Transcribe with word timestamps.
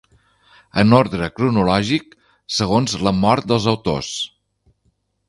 En 0.83 0.95
ordre 0.99 1.27
cronològic, 1.39 2.17
segons 2.61 2.97
la 3.09 3.13
mort 3.19 3.49
dels 3.53 3.69
autors. 3.73 4.11